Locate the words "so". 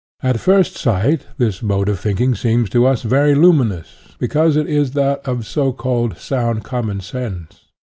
5.45-5.71